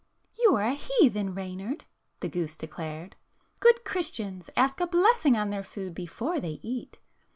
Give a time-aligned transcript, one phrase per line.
[0.39, 1.85] "You are a heathen, Reynard,"
[2.21, 3.15] the goose declared.
[3.59, 6.97] "Good Christians ask a blessing on their food before they eat.